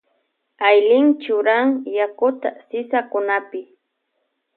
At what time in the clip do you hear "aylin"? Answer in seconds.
0.67-1.07